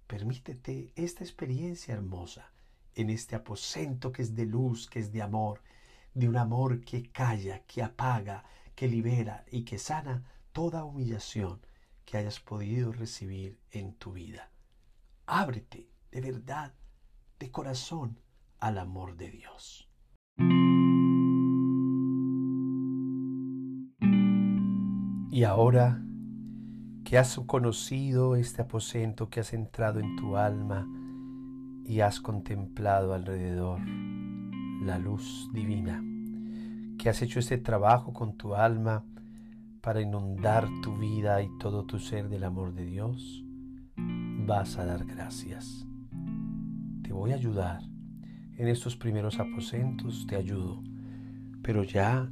Permítete 0.08 0.94
esta 0.96 1.26
experiencia 1.26 1.94
hermosa 1.94 2.50
en 2.96 3.10
este 3.10 3.36
aposento 3.36 4.14
que 4.14 4.22
es 4.22 4.36
de 4.36 4.46
luz, 4.46 4.90
que 4.90 5.00
es 5.00 5.12
de 5.12 5.22
amor, 5.22 5.62
de 6.14 6.30
un 6.30 6.38
amor 6.38 6.80
que 6.80 7.12
calla, 7.12 7.60
que 7.68 7.84
apaga, 7.84 8.46
que 8.74 8.88
libera 8.88 9.44
y 9.52 9.64
que 9.64 9.78
sana 9.78 10.24
toda 10.54 10.86
humillación 10.86 11.60
que 12.06 12.18
hayas 12.18 12.40
podido 12.40 12.94
recibir 12.94 13.60
en 13.72 13.94
tu 13.96 14.14
vida. 14.14 14.50
Ábrete 15.26 15.90
de 16.10 16.22
verdad, 16.22 16.74
de 17.38 17.52
corazón, 17.52 18.18
al 18.60 18.78
amor 18.78 19.18
de 19.18 19.30
Dios. 19.30 19.90
Y 25.30 25.44
ahora 25.44 26.02
que 27.08 27.18
has 27.18 27.40
conocido 27.46 28.36
este 28.36 28.64
aposento, 28.64 29.30
que 29.30 29.40
has 29.40 29.54
entrado 29.54 30.02
en 30.02 30.18
tu 30.18 30.36
alma 30.36 30.86
y 31.86 32.02
has 32.02 32.20
contemplado 32.20 33.14
alrededor 33.14 33.80
la 34.84 35.00
luz 35.00 35.50
divina, 35.54 36.04
que 37.00 37.08
has 37.08 37.22
hecho 37.22 37.40
este 37.40 37.58
trabajo 37.60 38.12
con 38.12 38.36
tu 38.36 38.56
alma 38.56 39.06
para 39.80 40.02
inundar 40.02 40.68
tu 40.84 40.98
vida 40.98 41.42
y 41.42 41.48
todo 41.60 41.86
tu 41.86 41.98
ser 41.98 42.28
del 42.28 42.44
amor 42.44 42.74
de 42.74 42.84
Dios, 42.84 43.42
vas 44.46 44.78
a 44.78 44.84
dar 44.84 45.06
gracias. 45.06 45.88
Te 47.04 47.14
voy 47.14 47.32
a 47.32 47.36
ayudar. 47.36 47.84
En 48.58 48.68
estos 48.68 48.98
primeros 48.98 49.40
aposentos 49.40 50.28
te 50.28 50.36
ayudo, 50.36 50.84
pero 51.62 51.84
ya 51.84 52.30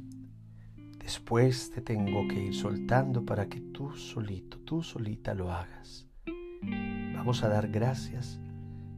Después 1.06 1.70
te 1.70 1.82
tengo 1.82 2.26
que 2.26 2.46
ir 2.46 2.52
soltando 2.52 3.24
para 3.24 3.48
que 3.48 3.60
tú 3.60 3.92
solito, 3.92 4.58
tú 4.58 4.82
solita 4.82 5.34
lo 5.34 5.52
hagas. 5.52 6.08
Vamos 7.14 7.44
a 7.44 7.48
dar 7.48 7.68
gracias 7.68 8.40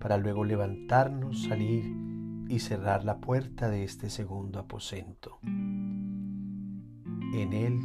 para 0.01 0.17
luego 0.17 0.43
levantarnos, 0.43 1.43
salir 1.43 1.85
y 2.49 2.61
cerrar 2.61 3.05
la 3.05 3.21
puerta 3.21 3.69
de 3.69 3.85
este 3.85 4.09
segundo 4.09 4.59
aposento. 4.59 5.39
En 5.43 7.53
él, 7.53 7.79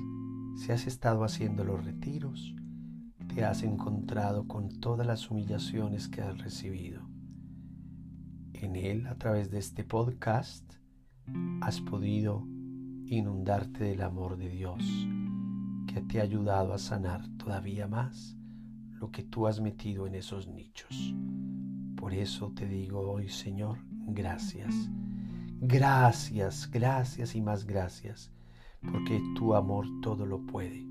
si 0.56 0.72
has 0.72 0.88
estado 0.88 1.26
haciendo 1.26 1.66
los 1.66 1.84
retiros, 1.84 2.56
te 3.36 3.44
has 3.44 3.62
encontrado 3.62 4.48
con 4.48 4.70
todas 4.70 5.06
las 5.06 5.30
humillaciones 5.30 6.08
que 6.08 6.22
has 6.22 6.38
recibido. 6.38 7.10
En 8.54 8.78
él, 8.78 9.06
a 9.08 9.16
través 9.16 9.52
de 9.52 9.60
este 9.60 9.84
podcast, 9.84 10.76
has 11.60 11.82
podido 11.82 12.48
inundarte 13.06 13.84
del 13.84 14.02
amor 14.02 14.38
de 14.38 14.50
Dios 14.50 14.84
que 15.88 16.02
te 16.02 16.20
ha 16.20 16.24
ayudado 16.24 16.74
a 16.74 16.78
sanar 16.78 17.28
todavía 17.38 17.88
más 17.88 18.38
lo 19.00 19.12
que 19.12 19.24
tú 19.24 19.48
has 19.48 19.60
metido 19.60 20.08
en 20.08 20.16
esos 20.16 20.48
nichos. 20.48 21.14
Por 21.96 22.14
eso 22.14 22.52
te 22.56 22.68
digo 22.68 23.12
hoy, 23.12 23.30
Señor, 23.30 23.80
gracias. 24.08 24.90
Gracias, 25.62 26.70
gracias 26.70 27.36
y 27.36 27.42
más 27.42 27.66
gracias, 27.66 28.32
porque 28.92 29.22
tu 29.36 29.56
amor 29.56 29.86
todo 30.02 30.26
lo 30.26 30.46
puede, 30.46 30.86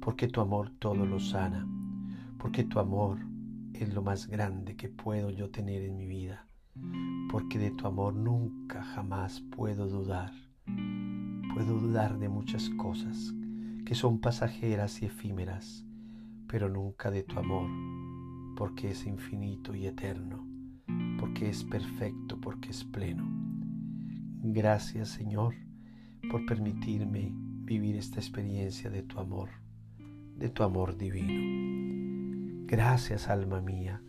porque 0.00 0.26
tu 0.26 0.40
amor 0.40 0.72
todo 0.78 1.06
lo 1.06 1.20
sana, 1.20 1.68
porque 2.38 2.64
tu 2.64 2.80
amor 2.80 3.18
es 3.72 3.94
lo 3.94 4.02
más 4.02 4.26
grande 4.26 4.74
que 4.74 4.88
puedo 4.88 5.30
yo 5.30 5.50
tener 5.50 5.82
en 5.82 5.96
mi 5.96 6.06
vida, 6.06 6.46
porque 7.30 7.58
de 7.58 7.70
tu 7.70 7.86
amor 7.86 8.14
nunca 8.14 8.82
jamás 8.82 9.40
puedo 9.40 9.86
dudar. 9.86 10.32
Puedo 11.54 11.78
dudar 11.78 12.18
de 12.18 12.28
muchas 12.28 12.70
cosas 12.70 13.34
que 13.84 13.94
son 13.94 14.20
pasajeras 14.20 15.02
y 15.02 15.06
efímeras, 15.06 15.84
pero 16.46 16.68
nunca 16.68 17.10
de 17.10 17.24
tu 17.24 17.38
amor, 17.38 17.68
porque 18.56 18.90
es 18.90 19.06
infinito 19.06 19.74
y 19.74 19.86
eterno, 19.86 20.46
porque 21.18 21.48
es 21.48 21.64
perfecto, 21.64 22.40
porque 22.40 22.70
es 22.70 22.84
pleno. 22.84 23.28
Gracias 24.42 25.08
Señor 25.08 25.54
por 26.30 26.46
permitirme 26.46 27.32
vivir 27.34 27.96
esta 27.96 28.20
experiencia 28.20 28.88
de 28.88 29.02
tu 29.02 29.18
amor, 29.18 29.48
de 30.36 30.48
tu 30.48 30.62
amor 30.62 30.96
divino. 30.96 32.66
Gracias 32.66 33.28
alma 33.28 33.60
mía, 33.60 34.00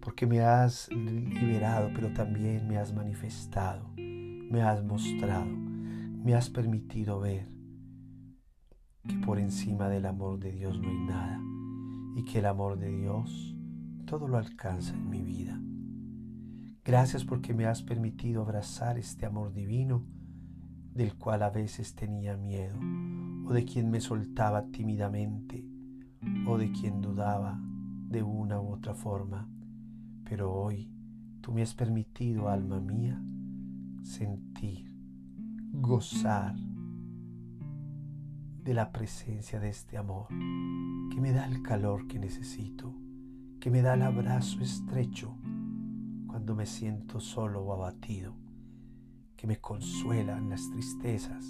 porque 0.00 0.26
me 0.26 0.40
has 0.40 0.90
liberado, 0.90 1.90
pero 1.94 2.12
también 2.12 2.68
me 2.68 2.76
has 2.76 2.92
manifestado, 2.92 3.90
me 3.96 4.60
has 4.60 4.84
mostrado, 4.84 5.71
me 6.22 6.34
has 6.34 6.50
permitido 6.50 7.18
ver 7.18 7.48
que 9.08 9.16
por 9.18 9.40
encima 9.40 9.88
del 9.88 10.06
amor 10.06 10.38
de 10.38 10.52
Dios 10.52 10.78
no 10.78 10.88
hay 10.88 10.98
nada 10.98 11.40
y 12.14 12.24
que 12.24 12.38
el 12.38 12.46
amor 12.46 12.78
de 12.78 12.90
Dios 12.96 13.56
todo 14.06 14.28
lo 14.28 14.38
alcanza 14.38 14.94
en 14.94 15.10
mi 15.10 15.22
vida. 15.22 15.60
Gracias 16.84 17.24
porque 17.24 17.54
me 17.54 17.66
has 17.66 17.82
permitido 17.82 18.42
abrazar 18.42 18.98
este 18.98 19.26
amor 19.26 19.52
divino 19.52 20.04
del 20.94 21.16
cual 21.16 21.42
a 21.42 21.50
veces 21.50 21.94
tenía 21.94 22.36
miedo 22.36 22.78
o 23.46 23.52
de 23.52 23.64
quien 23.64 23.90
me 23.90 24.00
soltaba 24.00 24.66
tímidamente 24.66 25.66
o 26.46 26.56
de 26.56 26.70
quien 26.70 27.00
dudaba 27.00 27.60
de 28.08 28.22
una 28.22 28.60
u 28.60 28.74
otra 28.74 28.94
forma. 28.94 29.48
Pero 30.24 30.52
hoy 30.52 30.92
tú 31.40 31.52
me 31.52 31.62
has 31.62 31.74
permitido, 31.74 32.48
alma 32.48 32.78
mía, 32.80 33.20
sentir, 34.02 34.91
gozar, 35.92 36.54
de 38.64 38.72
la 38.72 38.92
presencia 38.92 39.60
de 39.60 39.68
este 39.68 39.98
amor, 39.98 40.26
que 41.10 41.20
me 41.20 41.32
da 41.32 41.46
el 41.46 41.60
calor 41.60 42.06
que 42.06 42.18
necesito, 42.18 42.94
que 43.60 43.70
me 43.70 43.82
da 43.82 43.92
el 43.92 44.00
abrazo 44.00 44.62
estrecho 44.62 45.36
cuando 46.26 46.54
me 46.54 46.64
siento 46.64 47.20
solo 47.20 47.60
o 47.60 47.74
abatido, 47.74 48.34
que 49.36 49.46
me 49.46 49.60
consuela 49.60 50.38
en 50.38 50.48
las 50.48 50.70
tristezas, 50.70 51.44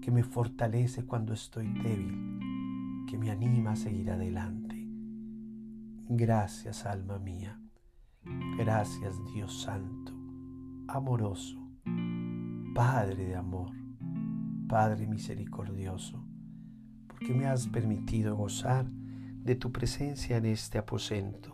que 0.00 0.12
me 0.12 0.22
fortalece 0.22 1.04
cuando 1.04 1.34
estoy 1.34 1.66
débil, 1.66 3.08
que 3.08 3.18
me 3.18 3.32
anima 3.32 3.72
a 3.72 3.76
seguir 3.76 4.12
adelante. 4.12 4.86
Gracias, 6.08 6.86
alma 6.86 7.18
mía. 7.18 7.60
Gracias, 8.56 9.16
Dios 9.34 9.62
Santo, 9.62 10.12
amoroso, 10.86 11.58
Padre 12.72 13.24
de 13.24 13.34
amor, 13.34 13.79
Padre 14.70 15.08
misericordioso 15.08 16.24
que 17.18 17.34
me 17.34 17.46
has 17.46 17.66
permitido 17.66 18.36
gozar 18.36 18.86
de 18.88 19.56
tu 19.56 19.72
presencia 19.72 20.36
en 20.36 20.46
este 20.46 20.78
aposento, 20.78 21.50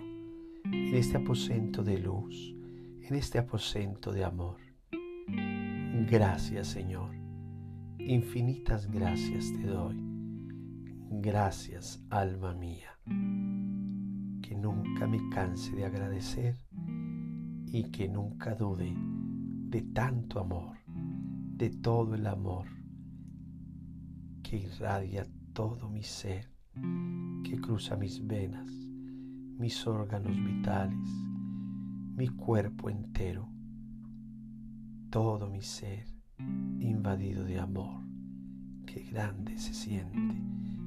en 0.64 0.94
este 0.94 1.16
aposento 1.16 1.82
de 1.82 1.96
luz, 1.96 2.54
en 3.00 3.14
este 3.14 3.38
aposento 3.38 4.12
de 4.12 4.22
amor. 4.22 4.58
Gracias 6.10 6.66
Señor, 6.66 7.16
infinitas 7.98 8.90
gracias 8.90 9.50
te 9.50 9.66
doy. 9.66 9.96
Gracias 11.08 12.04
alma 12.10 12.52
mía, 12.52 12.98
que 14.42 14.54
nunca 14.54 15.06
me 15.06 15.26
canse 15.30 15.74
de 15.74 15.86
agradecer 15.86 16.58
y 17.68 17.84
que 17.84 18.10
nunca 18.10 18.54
dude 18.54 18.92
de 18.94 19.80
tanto 19.80 20.38
amor, 20.38 20.76
de 20.86 21.70
todo 21.70 22.14
el 22.14 22.26
amor 22.26 22.75
que 24.48 24.58
irradia 24.58 25.26
todo 25.52 25.88
mi 25.88 26.04
ser 26.04 26.48
que 27.42 27.60
cruza 27.60 27.96
mis 27.96 28.24
venas, 28.24 28.70
mis 29.58 29.84
órganos 29.88 30.36
vitales, 30.36 31.08
mi 32.14 32.28
cuerpo 32.28 32.88
entero, 32.88 33.48
todo 35.10 35.50
mi 35.50 35.62
ser 35.62 36.06
invadido 36.78 37.42
de 37.42 37.58
amor. 37.58 38.04
Qué 38.86 39.00
grande 39.10 39.58
se 39.58 39.74
siente, 39.74 40.36